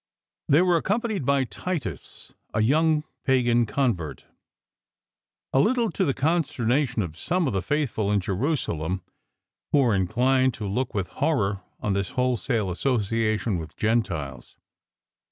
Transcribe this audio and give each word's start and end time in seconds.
They 0.49 0.63
were 0.63 0.77
accompanied 0.77 1.27
by 1.27 1.43
Titus, 1.43 2.33
a 2.55 2.61
young 2.61 3.03
pagan 3.23 3.67
convert," 3.67 4.25
a 5.53 5.59
little 5.59 5.91
to 5.91 6.05
the 6.05 6.13
consternation 6.15 7.03
of 7.03 7.15
some 7.15 7.45
of 7.45 7.53
the 7.53 7.61
faithful 7.61 8.11
in 8.11 8.19
Jerusalem 8.19 9.03
who 9.71 9.77
were 9.77 9.93
inclined 9.93 10.55
to 10.55 10.65
look 10.65 10.95
with 10.95 11.05
horror 11.09 11.61
on 11.81 11.93
this 11.93 12.09
wholesale 12.17 12.71
association 12.71 13.59
with 13.59 13.77
Gentiles. 13.77 14.55